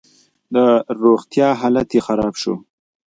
[0.55, 0.55] د
[1.03, 2.53] روغتيا حالت يې خراب شو.